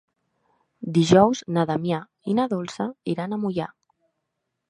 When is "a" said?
3.37-3.41